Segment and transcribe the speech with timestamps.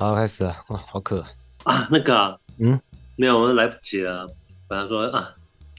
[0.00, 1.22] 好，开始了，哇，好渴
[1.64, 1.86] 啊！
[1.90, 2.80] 那个、啊，嗯，
[3.16, 4.26] 没有，我们来不及了。
[4.66, 5.34] 本来说啊，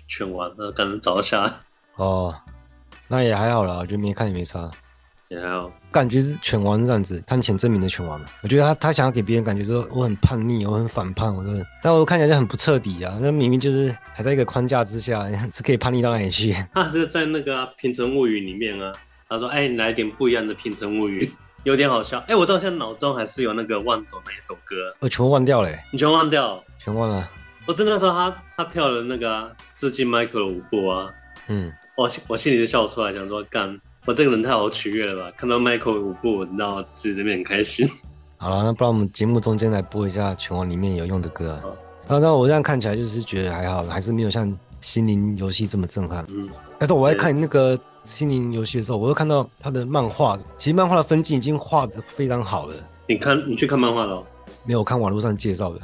[0.08, 1.52] 全完了，可能早下。
[1.98, 2.36] 哦，
[3.08, 4.70] 那也还好啦，我觉得没看也没差，
[5.30, 5.72] 也还好。
[5.92, 8.28] 感觉是全完这样子，探险证明的全完嘛。
[8.44, 13.18] 我觉得他他想要给别人感觉说我很叛逆，我很反叛，我说，但我看起来就很不彻底啊。
[13.20, 16.56] 那明明就是还在一个框架之下， 是可以叛逆到哪里去？
[16.76, 18.94] 他是在那个、啊《平成物语》里面啊。
[19.28, 21.26] 他说：“哎，你来点不一样的《平成物语》。”
[21.64, 27.30] 有点好笑，哎、欸，我到现在脑中还是有那个忘走那一首歌，我全忘掉了，你全忘掉，全忘了。
[27.68, 31.10] 我真的说他他跳了那个致敬 Michael 的舞步啊，
[31.48, 35.32] 嗯，我我心里就笑出来，想说干，我这个人太好取悦了吧？
[35.38, 37.88] 看到 Michael 的舞步，你知道自己这边很开心。
[38.38, 41.64] 好了，那不然我们节目中间来播一下拳王里面有用的歌啊。
[42.08, 44.52] 那那我这样看起来就是觉得还好，还是没有像
[44.82, 46.26] 心灵游戏这么震撼。
[46.30, 47.80] 嗯，但是我在看那个。
[48.04, 52.74] 心灵游戏的时候，我又看到他的漫画，其实漫画的分镜已经画的非常好了。
[53.08, 54.26] 你看，你去看漫画了？
[54.66, 55.80] 没有看网络上介绍的。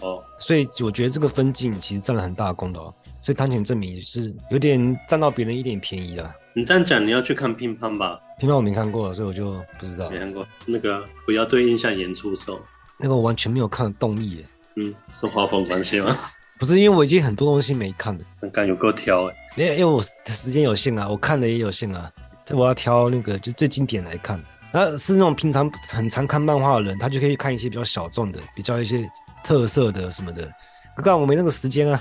[0.00, 2.92] 哦，所以我觉得这个分镜其实占了很大的功劳。
[3.22, 6.34] 所以汤浅证明是有点占到别人一点便宜了。
[6.56, 8.18] 你这样讲，你要去看乒乓吧？
[8.40, 10.10] 乒乓我没看过，所以我就不知道。
[10.10, 12.58] 没看过那个，不要对印象演出手。
[12.98, 14.44] 那个我完全没有看的动力耶。
[14.74, 16.18] 嗯，是画风关系吗？
[16.60, 18.20] 不是，因为我已经很多东西没看了。
[18.52, 19.34] 刚有够挑哎。
[19.56, 22.12] 因为因为我时间有限啊，我看的也有限啊，
[22.44, 24.38] 这我要挑那个就最经典来看。
[24.70, 29.10] 那是那种平常很常看漫画的人，他就可以看一些比较小众的、比较一些
[29.42, 30.42] 特色的什么的。
[30.96, 31.98] 刚刚我没那个时间啊。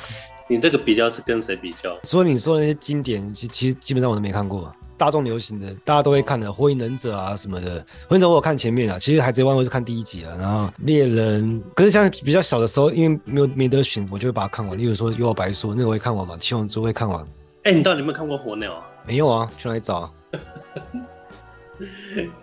[0.49, 1.97] 你这个比较是跟谁比较？
[2.03, 4.71] 所以你说的那些经典，其其实基本上我都没看过。
[4.99, 8.99] 大众流行的，大家都会看的，《火影忍者》啊什么的，《火影忍者》我有看前面啊。
[8.99, 14.77] 其实《海贼王》我是看第一集啊，然后《猎人》，可是像比较小的时候，因为没有没得选，我就会把它看完。
[14.77, 17.21] 例如说《幽游白书》，那个我会看完嘛，《七龙珠》会看完。
[17.63, 18.85] 哎、欸，你到底有没有看过《火鸟》啊？
[19.05, 20.11] 没有啊，去哪里找啊？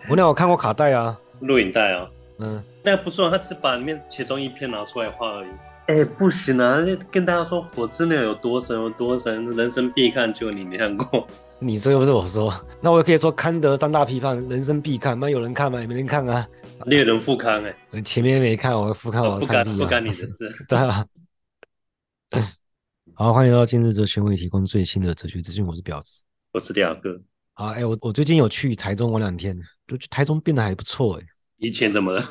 [0.09, 2.07] 火鸟我看过卡带啊， 录影带啊。
[2.39, 5.49] 嗯，但不错，他只把里面其中一篇拿出来画而已。
[5.87, 6.79] 哎、欸，不行啊！
[7.09, 11.25] 跟大家说《火之鸟》有多神有多神，人生必看，就你没看过。
[11.59, 15.17] 你说又不是我说，那我也可以说康德三大批判，人生必看。
[15.17, 15.79] 那有人看吗？
[15.79, 16.45] 也没人看啊。
[16.87, 20.53] 猎人复刊哎、欸，前面没看，我复刊我看、啊、不干不干你的事。
[20.67, 21.05] 对啊。
[23.15, 26.21] 好，欢迎来到今日哲学为你提供最新的哲学资讯，我是表子，
[26.51, 27.17] 我是两个。
[27.53, 31.27] 好，哎、欸，我我最近有去台中玩两天，就去台中变得还不错哎、欸。
[31.59, 32.21] 以前怎么了？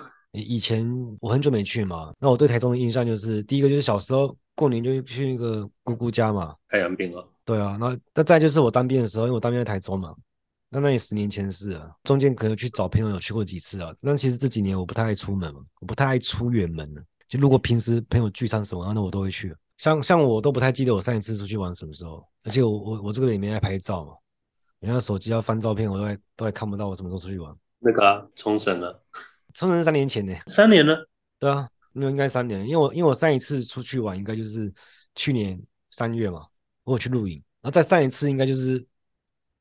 [0.41, 0.87] 以前
[1.21, 7.27] 我很久没去嘛，那我对台中的印象就是，第一个就是小时候过年就去那个姑姑家嘛，太阳饼了。
[7.45, 10.15] 对啊，那那再就是我当兵的时候，因为我当兵在台中嘛，
[10.69, 13.95] 那那也十年前的事啊，中间可能去找朋友有去过几次啊。
[14.03, 17.03] 但其实这几年我不太爱出门嘛，我不太爱出远门了。
[17.29, 19.55] 就如果平时朋友聚餐什么，那我都会去。
[19.79, 24.13] 像像我都不太记得我上一次出去玩什么时候，而且我我我这个人也没爱拍照嘛，
[24.81, 27.55] 人家手机要翻照片，我都还都还看不到我什么时候出去玩。
[27.79, 29.03] 那个啊，冲绳了。
[29.56, 31.09] 冲绳是三年前呢，三年了，
[31.39, 34.71] 对啊，那应该三年，因为我因为我上一次出去玩应该就是
[35.15, 35.59] 去年
[35.91, 36.47] 三月嘛，
[36.84, 38.84] 我有去露营，然后再上一次应该就是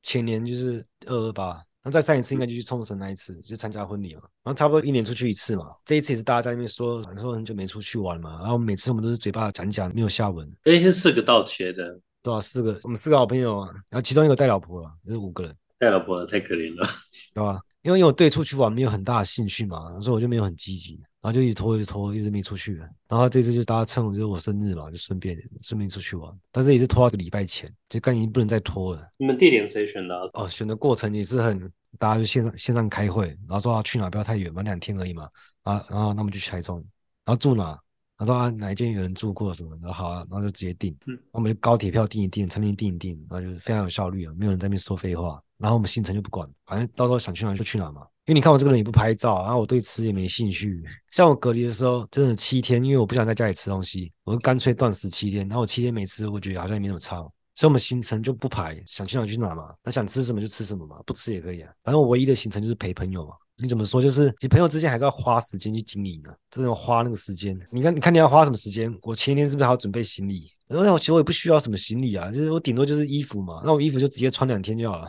[0.02, 16.86] 前年就是二二八，然后再上一次应该就去冲绳那一次，就参加婚礼嘛，然后差不多一年出去一次嘛，这一次也是大家在那边说，说很久没出去玩嘛，然后每次我们都是嘴巴讲讲没有下文，哎，是四个盗窃的，对啊，四个，我们四个好朋友啊，然后其中一个带老婆了，就是五个人，带老婆太可怜了，
[17.32, 17.52] 对吧？
[17.52, 22.74] 因为因为我对出去玩没有很大的兴趣嘛，所以我就没有很积极，然后就一直拖一直拖，一直没出去。
[23.08, 26.36] 然后这次就大家趁我就是我生日嘛，就顺便顺便出去玩。
[26.50, 29.08] 但是也是拖到个礼拜前，就刚已经不能再拖了。
[29.18, 30.28] 你们地点谁选的？
[30.34, 31.60] 哦，选的过程也是很，
[31.96, 35.28] 大家就线上线上开会，然后说要去哪，不要太远，玩两天而已嘛。
[35.62, 36.78] 啊，然后那么就去台中，
[37.24, 37.78] 然后住哪？
[38.18, 39.78] 然后说啊哪一间有人住过什么？
[39.80, 40.92] 然后好啊，然后就直接订。
[41.06, 45.40] 嗯，我们就高铁票订一订，餐厅订一订，然后就非常有效率啊，没有人在那边说废话。
[45.58, 48.02] 然后我们行程就不管，反正到时候想去哪就去哪嘛。
[48.26, 50.82] 因为你看我这个人也不拍照，然后我对吃也没兴趣。
[51.12, 55.46] 像我隔离的时候，真的七天，因为我不想在家里吃东西，我就干脆断食七天。
[55.48, 57.18] 然后我七天没吃，我觉得好像也没什么差，
[57.54, 59.72] 所以我们行程就不排，想去哪去哪嘛。
[59.84, 61.70] 那想吃什么就吃什么嘛，不吃也可以啊。
[61.84, 63.34] 反正我唯一的行程就是陪朋友嘛。
[63.58, 64.02] 你怎么说？
[64.02, 67.56] 就是你朋友之间还是要花时间去经营的，真的花那个时间。
[67.70, 68.92] 你看，你看你要花什么时间？
[69.02, 70.50] 我前一天是不是还要准备行李？
[70.68, 73.62] 然后我其实我也不需要什么行李啊，就是我顶多就是衣服嘛。
[73.64, 75.08] 那我衣服就直接穿两天就好了。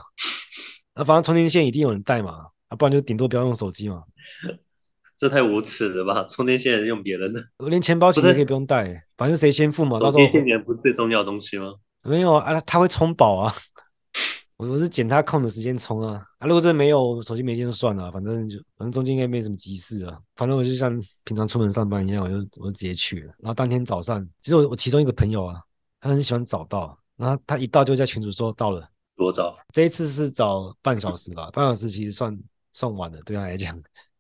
[0.96, 4.04] 那反正充电线一定有人带嘛，啊，不然就顶多不要用手机嘛。
[5.18, 6.24] 这太无耻了吧？
[6.30, 10.00] 充电线用别人的，我连钱包其实可以不用带，反正谁先付嘛。
[10.00, 11.74] 到时候充电线不是最重要的东西吗？
[12.04, 13.54] 没有啊，他会充饱啊。
[14.58, 16.22] 我我是捡他空的时间冲啊。
[16.40, 20.20] 啊，如果真的没有手机没电就算了，反正就反正中间应该没什么急事啊。
[20.36, 23.34] 反正我就像平常出门上班一样，我就我就直接去了。
[23.40, 25.62] 然后当天早上，其实我我其中一个朋友啊，
[26.02, 28.88] 他很喜欢早到，然后他一到就在群主说到了。
[29.16, 29.56] 多早？
[29.74, 32.38] 这一次是早半小时吧，半小时其实算
[32.74, 33.80] 算晚的，对他来讲。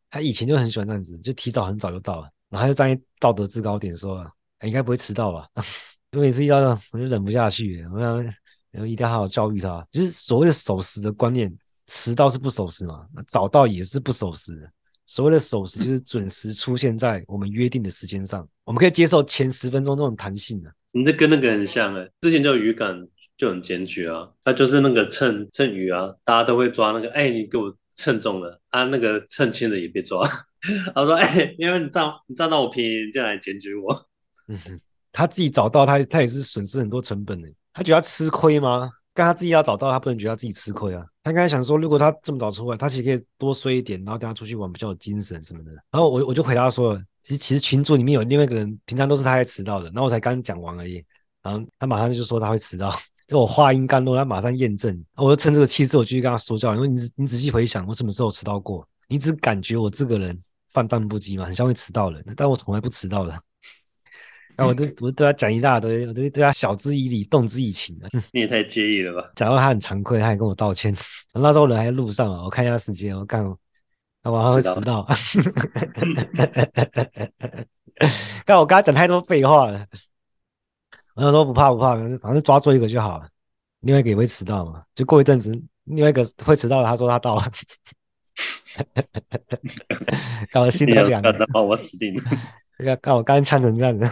[0.10, 4.19] 他以前就很喜欢这样子，就提早很早就到了，然后他就站在道德制高点说
[4.60, 5.48] ：“欸、应该不会迟到吧？”
[6.13, 8.24] 我每次遇到这我就忍不下去，我想，
[8.78, 11.52] 然后一定要好好教育他，就是所谓的守时的观念，
[11.88, 14.70] 迟到是不守时嘛，早到也是不守时。
[15.08, 20.74] 所谓的守时就是准时出现在我们约定的时间上，我们可以接受前十分钟这种弹性的、啊。
[20.92, 30.24] 你这跟那个很像哎、欸，之前就渔港就很检举啊，他就是那个称称鱼啊，大家都会抓那个，哎，你给我称中了啊，那个称轻的也别抓。
[30.94, 34.08] 他说，哎，因为你占你占到我便宜，你就来检举我。
[34.50, 34.80] 嗯哼，
[35.12, 38.90] 他自己找到他，他也是损失很多成本的、欸，他觉得他吃亏吗？
[39.14, 41.06] 但他自己要找到，他不能觉得他自己吃亏啊。
[41.24, 45.72] 他刚才想说，如果他这么早出来，他其实可以多睡一点，然后等下出去玩比较有精神什么的。
[45.92, 49.86] 然后我我就回答说，其实其实群组里面有另外一个人，平常都是他在迟到的。
[49.92, 51.06] 然后我才刚讲完而已，
[51.44, 52.92] 然后他马上就说他会迟到，
[53.28, 55.06] 就我话音刚落，他马上验证。
[55.16, 58.88] 我就趁这个气势，我继续跟他说教，因为你你仔细回想，我什么时候迟到过？
[59.08, 60.36] 你只感觉我这个人
[60.72, 63.40] 放荡不羁嘛，很像会迟到的，但我从来不迟到的。
[64.57, 68.09] 然后我都我对他讲一大堆，我都对他晓之以理，动之以情的。
[68.33, 69.30] 你也太介意了吧？
[69.36, 70.92] 讲到他很惭愧，他还跟我道歉。
[71.31, 73.44] 那时候人还在路上啊，我看一下时间，我看
[74.24, 75.07] 他晚上会迟到。
[78.45, 79.86] 但我跟他讲太多废话了。
[81.13, 83.30] 我想说不怕不怕，反正抓住一个就好了。
[83.81, 85.51] 另外一个也会迟到嘛，就过一阵子，
[85.83, 87.44] 另外一个会迟到的，他说他到了。
[90.51, 91.48] 搞得心都凉了。
[91.54, 92.24] 我死定了。
[92.86, 94.10] 要看我刚刚呛成这样子，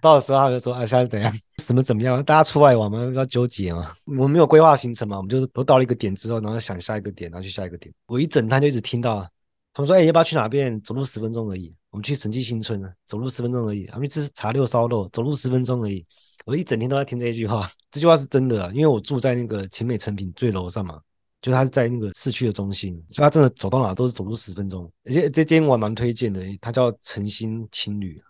[0.00, 1.32] 到的时候他就说啊，现在怎样？
[1.58, 2.22] 什么怎么样？
[2.24, 3.92] 大家出来玩嘛，要纠结嘛。
[4.06, 7.92] 我们没有规划行程嘛，我们就是都到了一个点之后，然后想下一个点，然后去下一个点。
[8.06, 9.26] 我一整趟就一直听到
[9.74, 10.80] 他们说，哎、要不要去哪边？
[10.80, 11.74] 走路十分钟而已。
[11.90, 13.86] 我们去神迹新村啊，走路十分钟而已。
[13.86, 16.04] 他们吃茶六烧肉，走路十分钟而已。
[16.44, 21.00] 我一整天都在听这一句话，这句话是真的，因为我住在那个勤美诚品最楼上嘛。
[21.40, 24.90] 就他是在那个市区的中心，所以他真的走到哪都是走路十分钟。
[25.04, 28.20] 而且这间我还蛮推荐的，它叫诚心青旅，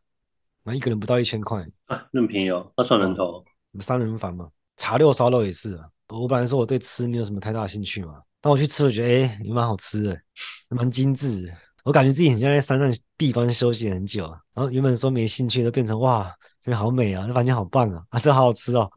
[0.63, 2.71] 那一个人不到一千块啊，那么便宜哦。
[2.77, 3.43] 他算人头，
[3.81, 4.49] 三人房嘛。
[4.77, 5.89] 茶六烧肉也是啊。
[6.09, 10.21] 我本来说我对吃没有什么太大兴趣嘛，但我去吃，我觉得哎，也蛮好吃的，
[10.69, 11.53] 蛮精致。
[11.85, 14.25] 我感觉自己很像在山上闭关休息很久。
[14.55, 18.91] 然后原本说没兴趣，都变成哇，这边好美啊，这房间好棒啊，啊，这好好吃哦。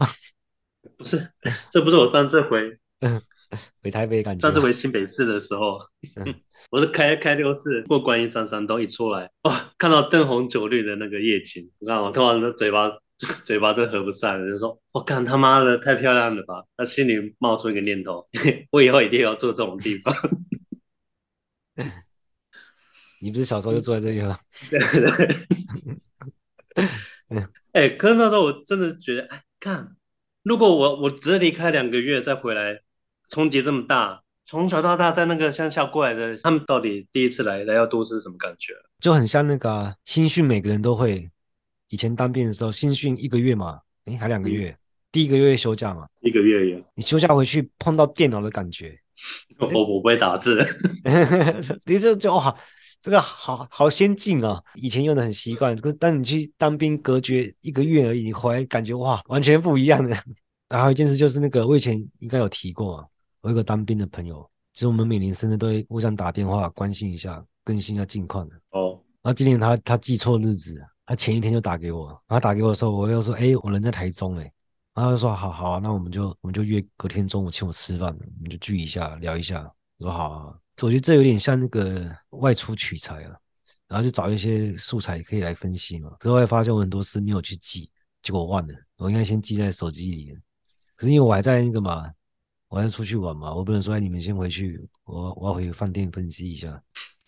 [0.97, 1.31] 不是，
[1.71, 2.77] 这不是我上次回。
[3.83, 5.77] 回台北感觉，上次回新北市的时候，
[6.15, 6.33] 嗯、
[6.71, 12.91] 我是开开六四过观音山山都一出来，哇、哦，看到灯红酒绿的那个夜景，我看我突然的嘴巴
[13.43, 16.63] 嘴巴就合不上了，就说我干、哦、他妈的太漂亮了吧！
[16.75, 18.25] 他心里冒出一个念头，
[18.71, 20.15] 我以后一定要住这种地方。
[23.21, 24.39] 你不是小时候就住在这里吗？
[24.69, 25.01] 对对
[27.27, 27.45] 对。
[27.73, 29.95] 哎，可是那时候我真的觉得，哎，看，
[30.41, 32.81] 如果我我只离开两个月再回来。
[33.31, 38.73] 冲击这么大，从小到大在那个乡下过来的，他们到底第一次来来到都市是什么感觉？
[38.99, 41.31] 就很像那个、啊、新训，每个人都会。
[41.87, 44.77] 以前当兵的时候，新训一个月嘛，诶，还两个月，嗯、
[45.13, 46.83] 第一个月休假嘛，一个月有。
[46.95, 48.99] 你休假回去碰到电脑的感觉，
[49.59, 50.61] 我我不会打字，
[51.85, 52.53] 你这就哇，
[52.99, 54.61] 这个好好先进啊！
[54.75, 60.17] 以前用的很习惯，可是当你去当兵隔绝一个月而已，你回来感觉哇，完全不一样的。
[60.67, 63.05] 然后一件事就是那个，我以前应该有提过啊。
[63.41, 68.55] 我有个当兵的朋友，其实我们每年生日都会互相打电话关心一下，更新一下近况的。
[68.69, 74.43] 哦，然后今年他他记错日子，他前一天就打给我，然后打给我的时候，我又说，哎，我人在台中，哎，
[74.93, 79.63] 然后他就说，好好啊，那我们就我们就约隔天中午请我吃饭，我们就聚一下聊一下。
[79.97, 83.35] 我说好啊，我觉得这有点像那个外出取材啊，
[83.87, 86.15] 然后就找一些素材可以来分析嘛。
[86.19, 87.89] 之后会发现我很多事没有去记，
[88.21, 90.37] 结果我忘了，我应该先记在手机里。
[90.95, 92.07] 可是因为我还在那个嘛。
[92.71, 96.81] 我要出去玩嘛，我不能说，哎，你们先回去，我我要回饭店分析一下。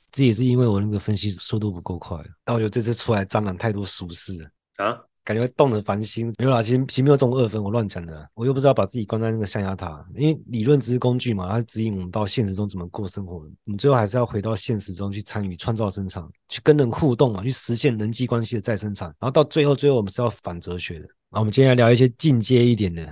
[0.09, 2.17] 这也是因为我那个分析速度不够快。
[2.45, 4.31] 但我觉得这次出来沾染太多俗事
[4.77, 6.33] 啊，感觉动了凡心。
[6.37, 8.25] 没有啦，其实其实没有中二分，我乱讲的。
[8.35, 13.39] 我又不知道把自己关在那个象牙塔，因为理论只是工具嘛，它指引我们到现实中怎么过生活。
[13.39, 19.09] 我们最后还是要回到现实中去参与创造生产，去跟人互动嘛，去实现人际关系的再生产。
[19.19, 21.07] 然后到最后，最后我们是要反哲学的。
[21.29, 23.03] 那我们今天来聊一些进阶一点的，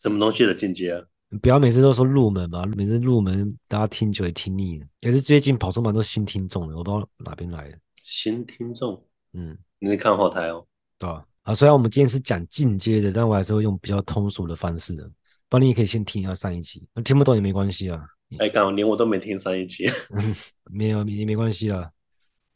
[0.00, 1.02] 什么东西的进阶啊？
[1.40, 4.86] 不要每次都说入门嘛，每次入门大家听久也听腻了。
[5.00, 9.00] 也是最近跑出蛮多新听众的，我不知道哪边来的新听众。
[9.32, 10.66] 嗯，你是看后台哦。
[10.98, 15.04] 对啊，啊，虽然我们今天是讲进阶的，但我还是会用比较通俗的方式的。
[15.48, 18.04] 不然你也可以先听一下上一集，听不懂也没关系啊。
[18.38, 19.88] 哎，刚好连我都没听上一集。
[20.70, 21.88] 没有也没关系啊。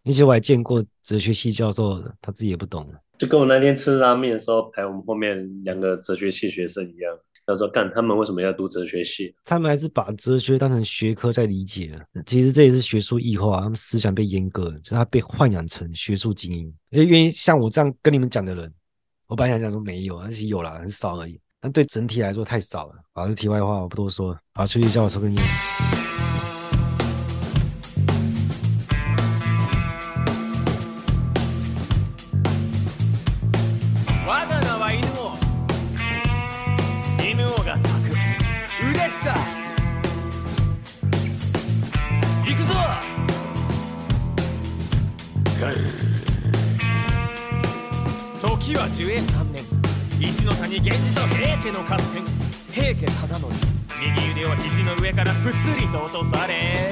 [0.05, 2.93] 而且我还见过哲学系教授，他自己也不懂。
[3.19, 7.17] 就跟我那天吃拉面的时候排我们后面两个哲学系学生一样。
[7.47, 9.35] 他说干，他们为什么要读哲学系？
[9.45, 11.99] 他们还是把哲学当成学科在理解。
[12.25, 16.75] 其实这也是学术异化，他们思想被阉割，就是他被豢养成学术精英。
[16.91, 18.73] 因为像我这样跟你们讲的人，
[19.27, 21.39] 我本来想讲说没有，但是有了，很少而已。
[21.61, 22.95] 但对整体来说太少了。
[23.13, 24.37] 好，这题外话我不多说。
[24.55, 26.04] 好，出去叫我抽根烟。
[51.65, 52.23] 家の合戦。
[52.73, 53.51] 平家忠則。
[53.99, 56.84] 右腕を肘の上からぷつりと落とされ。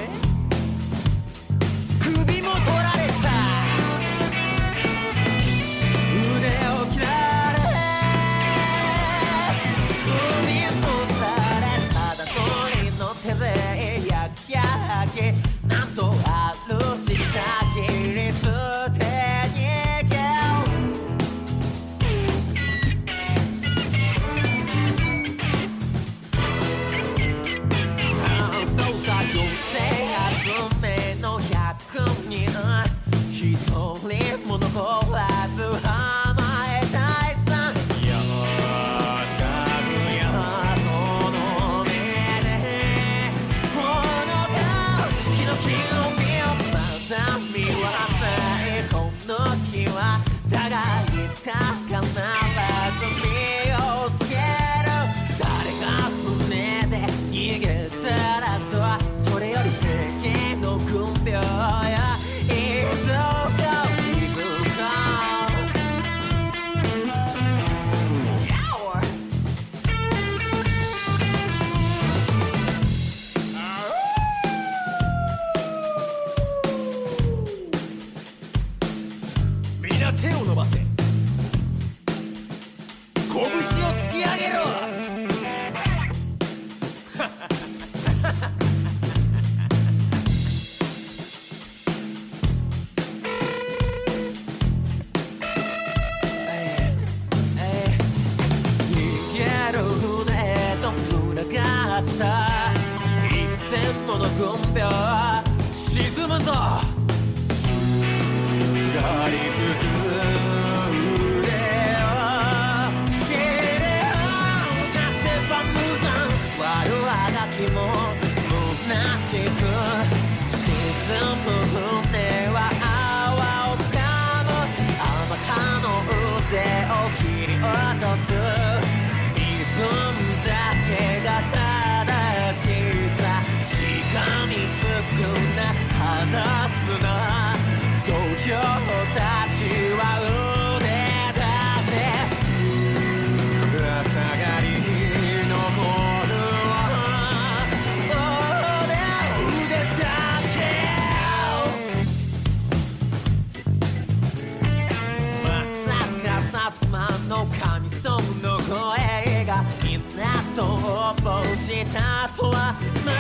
[161.63, 162.75] したとは
[163.07, 163.11] ま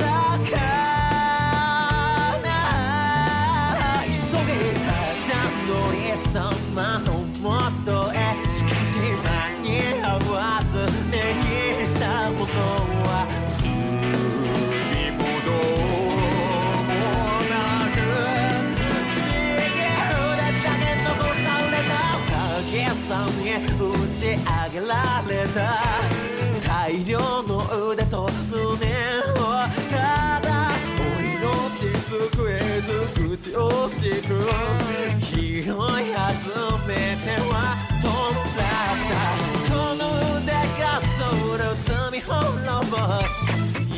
[0.50, 0.56] か
[2.40, 2.48] な
[4.06, 4.08] 急
[4.48, 4.88] げた
[5.28, 5.36] だ
[5.68, 6.00] のり
[6.32, 7.44] 様のも
[7.84, 8.16] とへ
[8.48, 9.68] しかし间に
[10.02, 10.74] 合わず
[11.10, 12.48] 目にしたもの
[13.04, 13.12] は
[13.58, 13.68] 首
[15.12, 15.76] もどう
[16.88, 16.90] も
[17.50, 17.52] な
[17.92, 18.00] く
[19.26, 19.36] 右
[20.24, 21.12] 腕だけ残
[21.44, 21.92] された
[22.64, 22.72] 影
[23.06, 24.40] さんに打ち上
[24.72, 24.90] げら
[25.28, 26.29] れた
[26.82, 28.72] 大量の腕と胸を
[29.90, 30.48] ただ
[30.96, 32.88] お命救えず
[33.36, 34.32] 口をしく
[35.20, 35.74] 拾い集
[36.88, 39.12] めては飛んだった
[39.70, 40.00] この
[40.38, 40.48] 腕
[40.80, 40.82] が
[41.18, 41.20] そ
[41.58, 42.32] る罪滅
[42.90, 42.96] ぼ
[43.28, 43.44] し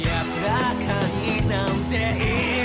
[0.04, 0.10] 安
[0.42, 0.90] らか
[1.22, 1.94] になんて
[2.56, 2.61] いい。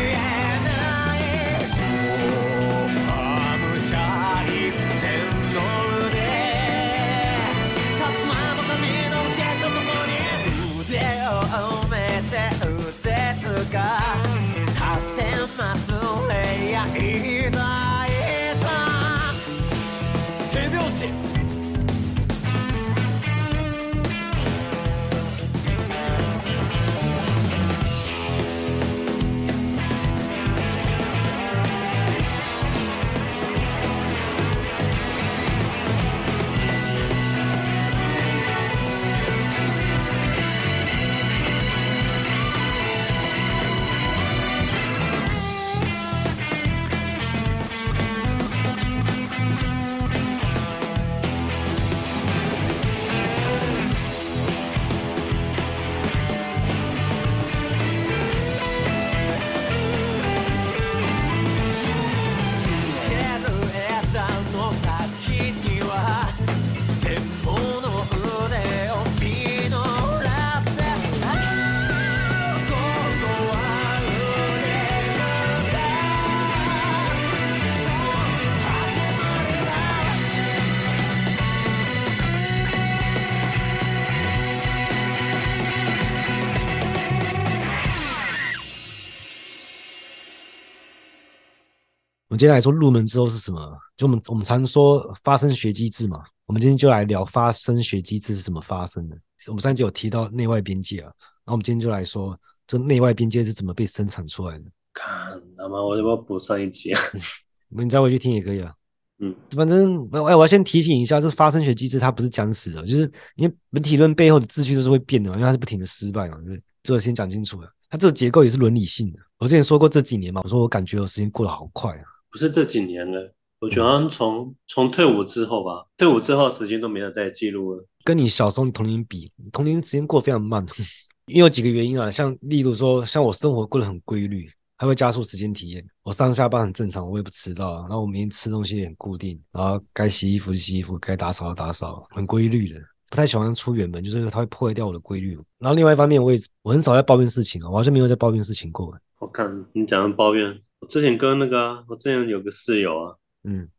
[92.38, 93.60] 们今天来说入门之后是什么？
[93.96, 96.22] 就我们我们常说发生学机制嘛。
[96.46, 99.17] 我们今天就来聊发生学机制是怎么发生的。
[99.48, 101.10] 我们上集有提到内外边界啊，
[101.44, 104.65] 然后我们今天就来说这内外边界是怎么被生产出来的。
[104.94, 107.01] 看，他妈，我要不要补上一集啊？
[107.70, 108.72] 你再回去听也可以啊。
[109.20, 117.67] 嗯，反正哎，我要先提醒一下，这发生学机制它不是僵死的，就是因为本体论背后的秩序都是会变的嘛，因为它是不停的失败嘛，对，这个先讲清楚了。
[117.89, 119.20] 它这个结构也是伦理性的。
[119.39, 122.03] 我之前说过这几年嘛，我说我感觉我时间过得好快啊。
[122.38, 127.84] 不是这几年了，我觉得从从退伍之后吧，退伍之后时间都没有再记录了。
[128.03, 130.63] 跟你小时候童年比，童年时间过得非常慢，
[131.25, 134.48] 因为有几个原因啊，像例如说，像我生活过得很规律。
[134.79, 135.84] 还会加速时间体验。
[136.03, 137.79] 我上下班很正常，我也不迟到。
[137.79, 142.79] 然后我每天吃东西也很固定，然后该洗衣服就洗衣服，该打扫就打扫，很规律的。
[143.10, 145.36] 不太喜欢出远门，就是它会破坏掉我的规律。
[145.58, 148.96] 然后另外一方面，我也我很少在抱怨事情啊，我好像没有在抱怨事情过。
[149.17, 153.70] 我看你讲的抱怨，我之前跟那个、啊，我之前有个室友啊，嗯，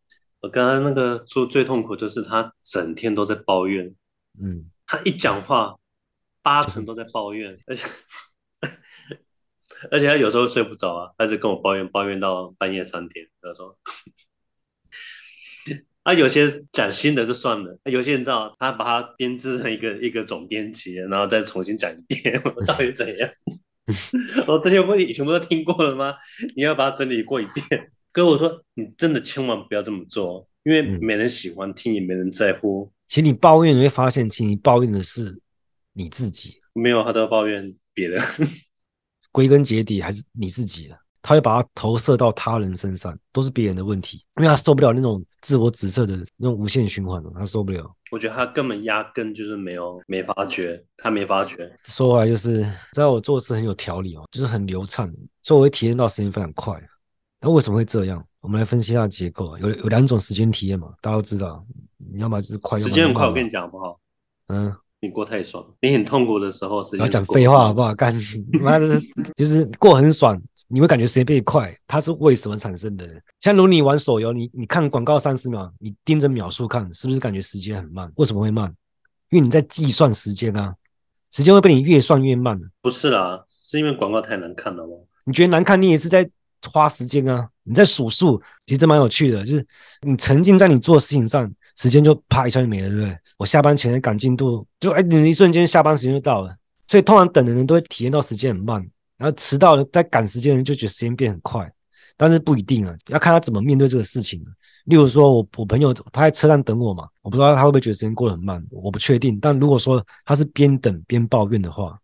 [0.41, 3.95] 我刚刚那个做最痛苦就是他整天都在抱怨，
[4.41, 5.77] 嗯，他一讲话
[6.43, 7.83] 八成都在抱怨，而且。
[9.93, 13.25] 而且他有时候睡不着啊，他就跟我抱怨，抱怨到半夜三点。
[13.41, 13.79] 他说
[16.03, 23.31] ：“他有些讲新的就算了，有些人知道，他把它编织成一个一个总编辑，然后再重新讲一遍，我到底怎样？
[24.47, 26.15] 我 这些问题全部都听过了吗？
[26.55, 27.91] 你要把它整理过一遍。
[28.13, 32.91] 哥，我说你真的千万不要这么做，因为没人喜欢听，也没人在乎。
[33.07, 35.41] 其实你抱怨，你会发现，其实你抱怨的是
[35.93, 36.61] 你自己。
[36.73, 38.21] 没有，他都要抱怨别人。”
[39.31, 40.97] 归根结底还是你自己了，
[41.29, 47.95] 他会把它投射到他人身上，都是别人的问题，因为他受不了那种自我指责的那种无限循环，他受不了。
[48.11, 51.71] 我觉得他根本压根就是没有没发觉，他没发觉。
[51.85, 55.07] 说回来就是，在我做事很有条理哦，就是很流畅，
[55.43, 56.83] 所以我会体验到时间非常快。
[57.43, 58.25] 那为什么会这样？
[58.41, 59.59] 我们来分析一下结构。
[59.59, 61.63] 有有两种时间体验嘛，大家都知道，
[62.11, 63.27] 你要么就是快，时间很快。
[63.27, 64.01] 我跟你讲好不好？
[64.47, 64.75] 嗯。
[65.01, 67.95] 你过太爽，你很痛苦的时候，时间讲废话好不好？
[67.95, 68.13] 干
[68.61, 69.01] 妈的，
[69.37, 73.09] 就是过很爽，你会感觉时间变快，它是为什么产生的？
[73.39, 78.11] 像如你玩手游，你你看广告三十秒，你盯着秒数看，是不是感觉时间很慢？
[78.17, 78.75] 为什么会慢？
[79.31, 80.75] 因为你在计算时间啊，
[81.31, 82.61] 时间会被你越算越慢。
[82.81, 84.95] 不是啦，是因为广告太难看了吗？
[85.27, 86.29] 你觉得难看，你也是在
[86.69, 89.65] 花时间啊，你在数数，其实这蛮有趣的，就是
[90.03, 91.49] 你沉浸在你做的事情上。
[91.79, 93.19] 时间就啪一下就没了，对不对？
[93.39, 96.55] 我下班前赶进度，就哎，你一瞬间下班时间就到了。
[96.89, 98.85] 所以通常等的人都会体验到时间很慢，
[99.17, 101.71] 然后迟到了在赶时间的人就觉得时间变很快，
[102.17, 104.45] 但是不一定啊，要看他怎么面对这个事情。
[104.87, 109.39] 例如说我我朋友他在车站等我嘛，我不知道他会不会觉得时间过得很慢，我不确定。
[109.39, 111.97] 但如果说他是边等边抱怨的话，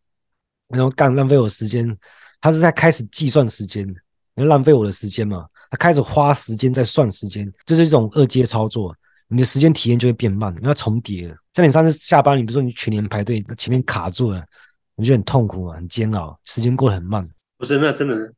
[0.69, 1.97] 然后干浪费我时间，
[2.41, 3.93] 他是在开始计算时间，
[4.35, 8.95] 浪费我的时间嘛，他开始花时间在算时间，这是一种二阶操作。
[9.35, 11.35] 你的时间体验就会变慢，因为重叠了。
[11.55, 14.41] 像你上次下班，你比如说你全年排队，前面卡住了，
[14.95, 17.29] 你就很痛苦啊，很煎熬，时间过得很慢。
[17.59, 18.33] 不是，那真的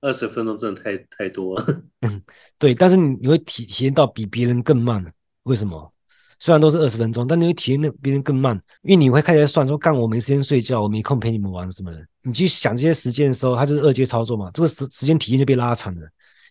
[0.00, 1.82] 二十分钟真的太太多了。
[2.00, 2.22] 嗯，
[2.58, 5.04] 对，但是你你会体体验到比别人更慢。
[5.42, 5.92] 为什么？
[6.38, 12.02] 虽然都是二十分钟，但你会体验那别人更慢，因为你会开始算说，干我没时间睡觉，我没空陪你们玩什么的。
[12.22, 16.02] 你去想这些时间的时候，它就是二阶操作嘛，这个时时间体验就被拉长了，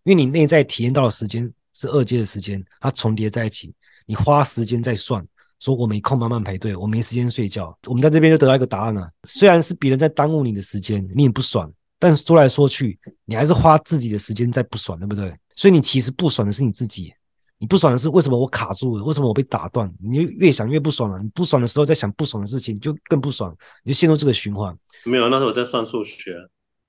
[0.03, 1.51] 因为你内在体验到的时间。
[1.79, 3.71] 是二阶的时间，它重叠在一起。
[4.07, 5.23] 你花时间在算，
[5.59, 7.77] 说我没空慢慢排队，我没时间睡觉。
[7.87, 9.07] 我们在这边就得到一个答案了。
[9.25, 15.31] 虽然是别人在耽误你的时间，你也不爽，但说来说去，你还是花自己的时间在不爽，对不对？
[15.55, 17.13] 所以你其实不爽的是你自己。
[17.59, 19.03] 你不爽的是为什么我卡住了？
[19.03, 19.91] 为什么我被打断？
[19.99, 21.19] 你就越想越不爽了。
[21.19, 24.77] 你不爽的时候，在想不爽的事情，就更不爽，你就陷入这个循环。
[25.03, 26.35] 没有，那时候我在算数学。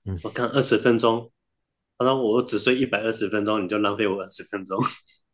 [0.05, 1.29] 嗯，我看二十分钟。
[1.97, 4.79] 他说：“我只睡一百二十分钟，你就浪费我二十分钟。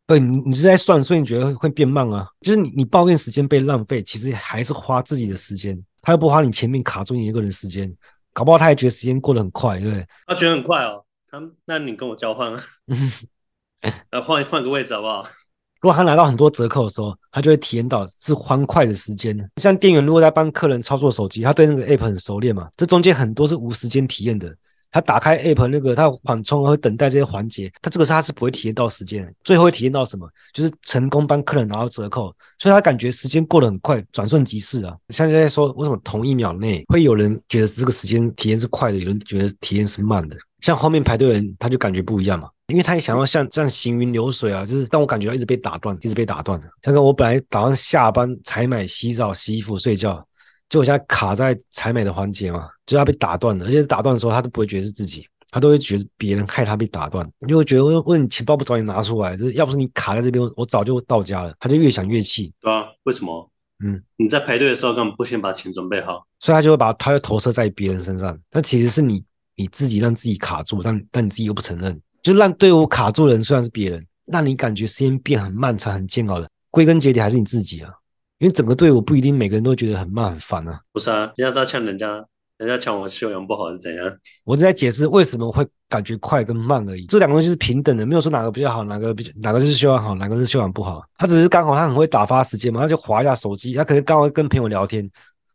[0.06, 2.28] 对，你你是在算，所以你觉得会变慢啊？
[2.40, 7.92] 就是你你抱怨时间被浪费，其实还是花自己的时间，他又不花你前面卡住你一个人时间，
[8.32, 10.06] 搞不好他也觉得时间过得很快，对不对？
[10.26, 12.62] 他觉得很快哦，他那你跟我交换啊，
[14.12, 15.26] 来换换个位置好不好？
[15.82, 19.36] 如果他拿到很多折扣的时候，他就会体验到是欢快的时间。
[19.56, 24.56] 像店员如果在帮客人操作手机，他对那个 app 很熟练嘛，这中间很多是无时间体验的。”
[24.96, 30.26] 他打开 app 那个，他缓冲和等待这些环节，他这个是他是不会体验到时间，最后会体验到什么？
[30.54, 34.96] 就是成功帮客人拿到折扣，所以他感觉时间过得很快，转瞬即逝啊。
[35.10, 40.36] 像现在说，为什么同一秒内会有人觉得这个时间体验是快的，有人觉得体验是慢的？
[40.62, 46.66] 像后面排队的人，他就感觉不一样嘛，因为他也想要像这样行云流水啊，就是但我感觉到一直被打断，一直被打断的。
[46.82, 50.26] 像跟我本来打算下班采买、洗澡、洗衣服、睡觉。
[50.68, 61.54] 就我现在卡在采买的环节嘛，就他被打断了，而且打断的时候他都不会觉得是自己，他都会觉得别人害他被打断，就会觉得问问你钱包不早点拿出来，就是要不是你卡在这边，我早就到家了。
[61.60, 62.52] 他就越想越气。
[62.60, 63.50] 对啊，为什么？
[63.84, 68.36] 嗯，你在排队的时候根本不先把钱准备好，所以他就会把他就投射在别人身上。
[68.50, 69.22] 但其实是你
[69.54, 77.92] 你自己让自己卡住，但但你自己又不承认，就让队伍卡住的人虽然是别人，让你感觉时间变很漫长、很煎熬的，归根结底还是你自己啊。
[78.38, 80.80] 因为整个队伍不一定每个人都觉得很慢很烦啊。
[80.92, 82.24] 不是啊，人家在呛人家。
[82.58, 84.10] 人家抢我修养不好是怎样？
[84.46, 87.04] 我是在解释为什么会感觉快跟慢而已。
[87.04, 91.02] 这两个东西是平等的，没有说哪个比较好，哪个比哪个是修养好，哪个是修养不好。
[91.18, 95.06] 他只是刚好他很会打发时间嘛，他就划一下手机，他可能刚好跟朋友聊天。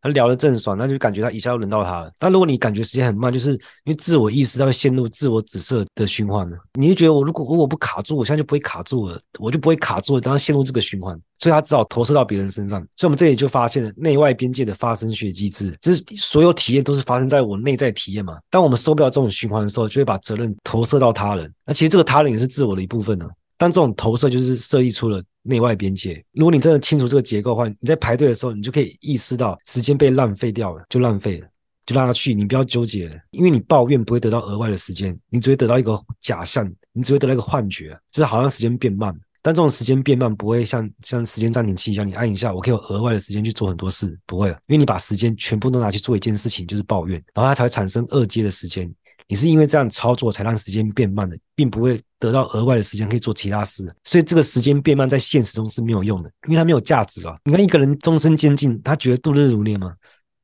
[0.02, 2.12] 他聊得正爽，那就感觉他一下就轮到他了。
[2.18, 6.58] 但如果你感觉时间很慢，就是因为自我意识它会陷入自我紫色的循环了。
[6.74, 12.80] 你就觉得我如果如果不卡住，我现在就不会卡住了，我就不会卡住了，当他陷入这个循环，所以他只好投射到别人身上。
[12.96, 18.38] 所以我们这里就发现了内外边界的发生学机制，就是所有体验都是发生在我内在体验嘛。
[18.50, 21.54] 当我们受不了这种循环的时候，就会把责任投射到他人。
[21.66, 23.28] 那其实这个他人也是自我的一部分呢。
[23.62, 26.26] 但这种投射就是设立出了内外边界。
[26.34, 31.48] 如果你真的清楚这个结构的话，你在排队的时候，你就可以意识到时间被浪费掉了，就浪费了，
[31.86, 33.16] 就让它去，你不要纠结了。
[33.30, 39.16] 因为你抱怨不会得到额外的时间，你只会得到一个假象，你只会得到一个幻觉，就是好像时间变慢。
[39.44, 48.92] 但这种时间变慢不会像像时间暂停器一样，你按一下，我可以有额外的时间去做很多事，不会，因为你把时间全部都拿去做一件事情，就是抱怨，然后它才会产生二阶的时间。
[49.32, 57.38] 你是因为这样操作才让时间变慢的，并不会得到额外的时间可以做其他事，所以这个时间变慢在现实中是没有用的，因为它没有价值啊。
[57.46, 59.94] 你看一个人终身监禁，他觉得度日如年吗？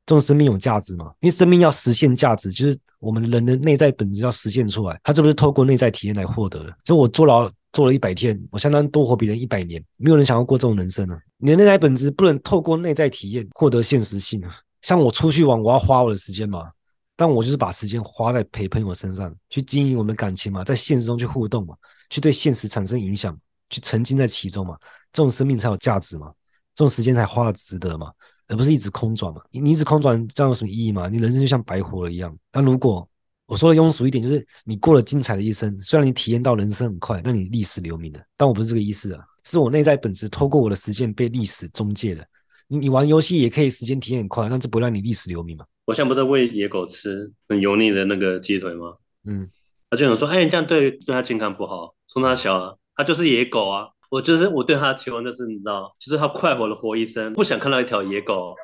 [0.06, 1.12] 这种生命有价值吗？
[1.20, 6.74] 因为生命要实现价值，就是我们人的内在本质要实现出来，他这不是透过内在体验来获得的。
[6.86, 11.18] 所以我坐牢坐了一百天，我相当于多活别人一百年，没有人想要过这种人生啊。
[11.36, 14.50] 你的内在本质不能透过内在体验获得现实性啊。
[14.80, 16.70] 像我出去玩，我要花我的时间嘛。
[17.18, 21.74] 但我就是把时间花在陪朋友身上，去经营我们的感情嘛，在现实中去互动嘛，
[22.10, 23.36] 去对现实产生影响，
[23.68, 24.78] 去沉浸在其中嘛，
[25.12, 26.32] 这种生命才有价值嘛，
[26.76, 28.12] 这种时间才花了值得嘛，
[28.46, 29.42] 而不是一直空转嘛。
[29.50, 31.08] 你，你一直空转，这样有什么意义吗？
[31.08, 32.32] 你人生就像白活了一样。
[32.52, 33.08] 但如果
[33.46, 38.24] 我说的庸俗一点，就是你过了精彩的一生，虽然你体验到人生很快，但你历史留名的。
[38.36, 42.24] 但我不是这个意思啊，是我内在本质透过我的时间被历史终结了。
[42.68, 45.64] 你你玩游戏也可以时间体验很快，但这不让你历史留名嘛。
[45.88, 48.92] 我现在不是喂野狗吃很油腻的那个鸡腿吗？
[49.26, 49.48] 嗯，
[49.88, 53.88] 他就想说，哎，你这样对对它健康不好，从它小啊，它就是野狗啊。
[54.10, 58.54] 我就是我对它的期望就是，你知道，就是它快活的活一生，不想看到一条野狗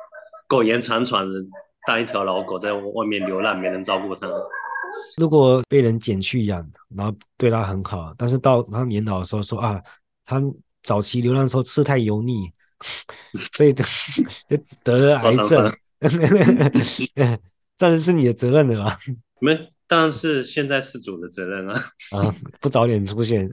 [0.47, 1.43] 苟延残喘的
[1.87, 4.29] 当一条老狗在外面流浪，没人照顾它。
[5.17, 6.63] 如果被人捡去养，
[6.95, 9.81] 然后对它很好，但是到它年老的时候说啊，
[10.27, 10.43] 它
[10.83, 12.53] 早期流浪的时候吃太油腻，
[13.57, 13.83] 所以 就
[14.83, 15.75] 得了癌症。
[17.77, 18.99] 这是是你的责任的吧？
[19.41, 21.75] 没，当然是现在事主的责任啊！
[22.13, 23.51] 啊，不早点出现。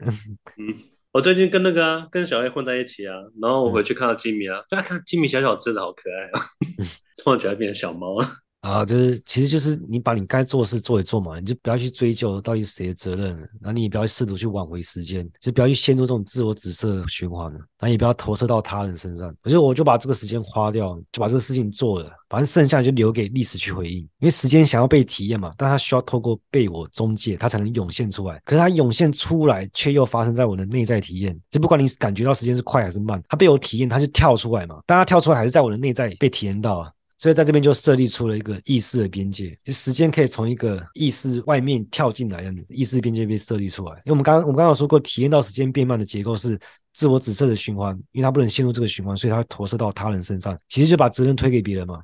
[0.58, 0.76] 嗯，
[1.12, 6.42] 我最近跟那个、啊、跟小黑混在一起啊，然后我回去看到吉米啊，就、嗯、看吉米小小只的好可爱啊，
[7.24, 8.28] 突然觉得变成小猫了。
[8.62, 19.36] 啊，就是其实就是你把你该做的事做一做嘛，你就不要去追究到底谁的责任，然后你也不要试图去挽回时间，就不要去陷入这种自我紫色循环了，然后也不要投射到他人身上。
[19.44, 23.98] 我就我就把这个时间花掉，就把这个事情做了，反正剩下就留给历史去回应。
[23.98, 28.40] 因为时间想要被体验嘛，但它需要透过被我中介，它才能涌现出来。
[28.46, 31.36] 可是它涌现出来，却又发生在我的内在体验。
[31.50, 34.80] 就不管你感觉到时间是快还是慢，它被我体验，它就跳出来嘛。
[34.86, 36.92] 但它跳出来还是在我的内在被体验到啊。
[37.22, 43.92] 所以在这边就设立出了一个意识的边界，就时间可以从一个意识外面跳进来，这样子，意识边界被设立出来。
[43.98, 46.60] 因为我们刚我们刚刚有说过，体验到时间变慢的结构是
[46.94, 52.02] 自我紫色的循环，因为它不能陷入这个循环，所以它投射到他人身上，其实就把责任推给别人嘛。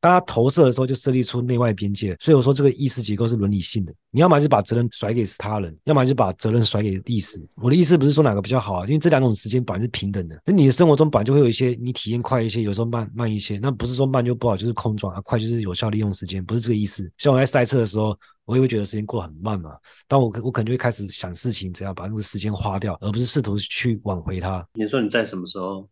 [0.00, 2.16] 当他投射的时候，就设立出内外边界。
[2.20, 3.92] 所以我说这个意识结构是伦理性的。
[4.10, 7.44] 你要么就把责任甩给他人，要么就把责任甩给历史。
[7.56, 10.40] 我的意思不是说哪个比较好啊，因为这两种时间本来是平等的。
[10.46, 13.58] 那你的生活中本来就会有一些你体验快一些，有时候慢慢一些。
[13.58, 17.10] 那不是说慢就不好，就是空转啊，快就是有效利用时间，不是这个意思。
[17.16, 19.70] 像我在赛车的时候，我也会觉得时间过得很慢嘛。
[20.06, 24.64] 但我我可能就会开始想事情，怎样把那个时间花掉，而不是试图去挽回它。
[24.74, 25.88] 你说你在什么时候？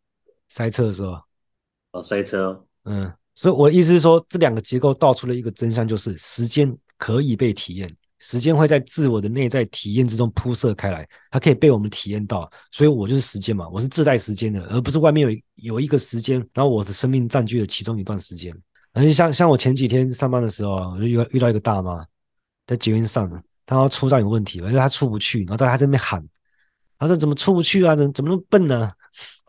[0.49, 1.21] 塞车的时候。
[1.91, 3.13] 哦，塞车，嗯。
[3.37, 12.51] 所以我的意思是说，这两个结构道出了一个真相，就是时间可以被体验，时间会在自我的内在体验之中铺设开来，它可以被我们体验到。
[12.73, 18.53] 所以我就是时间嘛，我是自带时间的，而不是外面有有一个时间，然后我的生命占据了其中一段时间。
[18.95, 22.03] 而且像像我前几天上班的时候，我就遇到遇到一个大妈
[22.67, 23.31] 在捷运上，
[23.67, 26.27] 她要出站有问题，而且她出不去，然后她还在那边喊，
[26.99, 27.95] 她说怎么出不去啊？
[27.95, 28.91] 怎么怎么那么笨呢？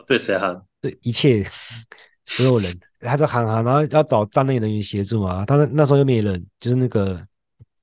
[0.06, 0.62] 对谁喊？
[0.82, 1.50] 对一切
[2.26, 2.78] 所有人。
[3.00, 5.46] 他在喊喊，然后要找站内人员协助嘛。
[5.46, 7.24] 他那那时候又没人，就是那个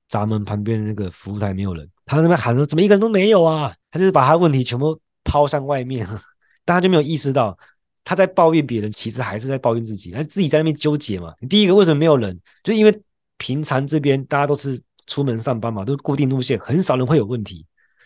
[0.07, 3.73] 闸门旁边的那个服务台没有人，他在那边喊说怎么一个人都没有啊？
[3.91, 6.05] 他就是把他问题全部抛向外面，
[6.65, 7.57] 但他就没有意识到
[8.03, 11.33] 他在抱怨别人，其实还是在抱怨自己，他自己在那边纠结嘛。
[11.49, 12.37] 第一个为什么没有人？
[12.61, 13.01] 就因为
[13.37, 17.65] 平常这边大家都是出门上班嘛，都是固定路线，很少人会有问题，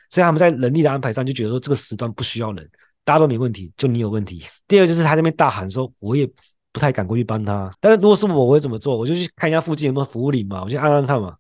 [0.10, 2.70] 所以他们在人力的安排上就觉得说这个时段不需要人，
[3.04, 4.44] 大家都没问题，就你有问题。
[4.68, 6.30] 第二就是他在那边大喊说我也。
[6.72, 8.98] 不太敢过去帮他，但是如果是我，我会怎么做？
[8.98, 11.36] 我就去看一下附近有没有服务铃嘛，我就按按看嘛。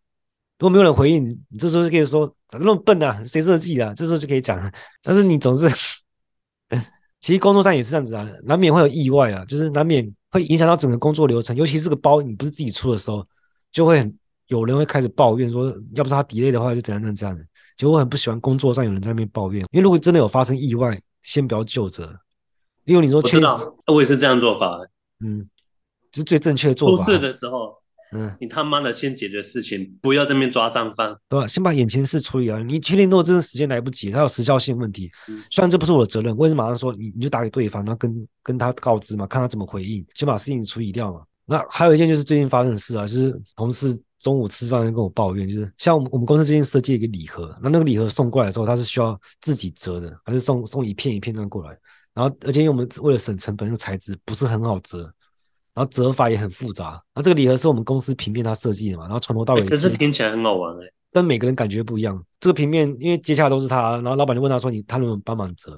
[0.58, 3.24] 如果没有人回应，你这时候就可以说，咋这么笨啊？
[3.24, 3.94] 谁设计的？
[3.94, 4.60] 这时候就可以讲。
[5.02, 5.70] 但是你总是，
[7.22, 11.56] 其实工作上也是这样子啊，难免会有意外啊，就是难免会影响到整个工作流程。
[11.56, 13.26] 尤其是这个包你不是自己出的时候，
[13.72, 17.44] 就会很有人会开始抱怨说，要不是他 delay 的话，就怎样怎样这样的。
[17.78, 22.14] 其实我很不喜欢工作上有人在那边抱怨，因为如果真的有发生意外，先不要就责。
[22.84, 24.78] 因为你说，我知道，我也是这样做法。
[25.24, 25.48] 嗯，
[26.12, 27.04] 这是最正确的做法。
[27.04, 27.76] 出事的时候，
[28.12, 31.46] 嗯，你他妈的先解决事情，不要在那边抓账犯，对吧？
[31.46, 32.64] 先把眼前事处理了。
[32.64, 41.22] 你确定如果真的时间来不及，它有时效性问题，嗯，虽然这不是我的责任，我也是马上说你，你就打给对方，然后跟跟他告知嘛，看他怎么回应，先把事情处理掉嘛。
[41.46, 51.78] 那还有一件就是最近发生的事啊，就是同事中午吃饭跟我抱怨，就是像我们我们公司最近设计一个礼盒，那那个礼盒送过来的时候，它是需要自己折的，还是送送一片一片这样过来？
[52.14, 55.04] 然后，而且因为我们为了省成本，那个材质不是很好折，
[55.74, 56.92] 然后折法也很复杂。
[56.92, 60.92] 然后这个礼盒是我们公司平面他设计的嘛，然后从头到尾，可是听起来很好玩哎。
[61.12, 62.24] 但每个人感觉不一样。
[62.40, 65.72] 这个平面因为接下来都是他，然后老板就问他说：“你他能不能帮忙折？”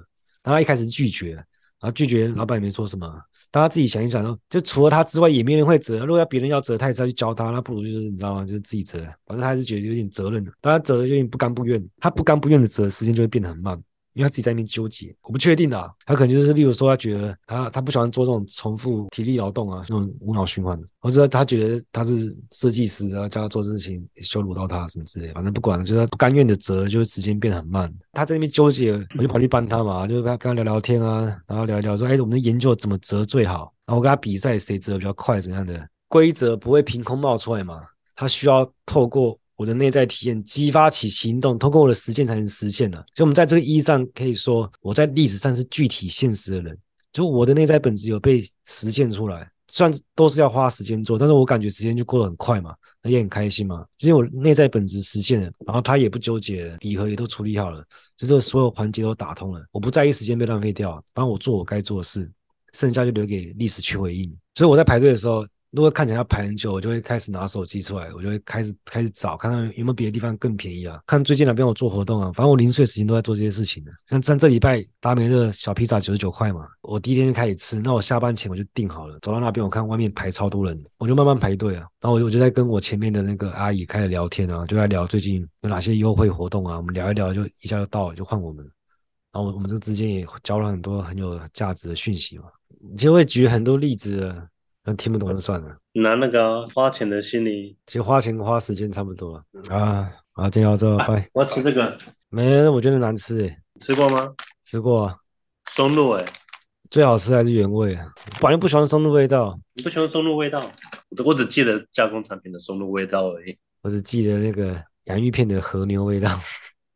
[0.44, 1.46] 然后他一开始拒绝，然
[1.82, 3.08] 后拒绝，老板也没说什么。
[3.50, 6.00] 大家自己想一想，说就除了他之外，也没人会折。
[6.00, 8.46] 如果要别人要折，他也是要去教他，那不如就是你知道吗？
[8.46, 9.00] 就是自己折。
[9.26, 11.82] 反正他还是觉得有点责任的，但他折的有点不甘不愿。
[11.98, 13.82] 他不甘不愿的折，时间就会变得很慢。
[14.14, 27.94] 因为他自己在那边纠结，我不确定啊，他可能就是，例如说，他觉得他他不喜欢做这种重复体力劳动啊，那种无脑循环的，或者他觉得他是设计师，然后叫他做事情羞辱到他什么之类，反正不管，就是他不甘愿的折，就是时间变得很慢。
[28.12, 33.74] 他在那边纠结，我就跑去帮他嘛，就跟他跟他聊聊天啊，然后聊一聊说，哎，我们的研究怎么折最好？
[33.86, 35.88] 然后我跟他比赛谁折比较快怎样的？
[36.08, 37.82] 规则不会凭空冒出来嘛，
[38.16, 39.38] 他需要透过。
[39.62, 42.98] 我的内在体验激发起行动，通过我的实践才能实现的。
[43.14, 46.76] 所以，我们在这个意义上可以说，我在历史上是具体现实的人。
[47.14, 53.86] 就我的内在本质有被实现出来，虽然都是要花时间做，但是我感觉时间就过得很快嘛，也很开心嘛。
[54.00, 57.86] 其实我内在本质实现了，然后他也不纠结，礼盒也都处理好了，
[58.18, 59.64] 就是所有环节都打通了。
[59.72, 62.28] 我不在意时间被浪费掉，反正我做我该做的事，
[62.74, 64.36] 剩下就留给历史去回应。
[64.56, 65.46] 所以我在排队的时候。
[65.72, 71.00] 如果看起来要排很久，我就会开始拿手机出来，我就会开始开始找，看看有没有别的地方更便宜啊。
[71.08, 72.26] 看最近哪边有做活动啊。
[72.34, 73.92] 反正我零碎时间都在做这些事情的。
[74.06, 79.18] 像像这礼拜达美乐小披萨九十九块嘛，我第一天就开始吃，那我下班前我就订好了。
[79.22, 81.88] 走到那边我看外面排超多人，我就慢慢排队啊。
[82.02, 86.76] 然后我就我就在跟我前面的那个阿姨开始聊天啊，就在聊最近有哪些优惠活动啊。
[86.76, 88.70] 我们聊一聊，就一下就到了，就换我们。
[89.32, 92.44] 然后我们这之间也交了很多很有价值的讯息嘛。
[92.92, 94.36] 你就会举很多例子。
[94.84, 95.78] 那听不懂就算了。
[95.94, 100.12] 拿那个花钱的心理，其实花钱花时间差不多了、嗯、啊。
[100.34, 101.26] 好，今天到这，拜、啊。
[101.34, 101.98] 我要吃这个，
[102.30, 103.58] 没，我觉得难吃诶。
[103.80, 104.34] 吃过吗？
[104.64, 105.18] 吃过、啊。
[105.70, 106.26] 松露诶，
[106.90, 107.94] 最好吃还是原味。
[107.96, 109.60] 我反正不喜欢松露味道。
[109.74, 110.64] 你不喜欢松露味道？
[111.26, 113.58] 我只记得加工产品的松露味道而已。
[113.82, 116.40] 我只记得那个洋芋片的和牛味道。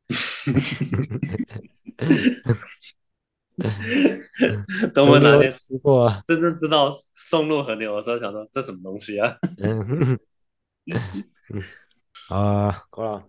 [4.94, 9.38] 等我哪天吃过啊，真正知道送入河流的时候，想说这什么东西啊？
[12.30, 13.24] 啊，够了。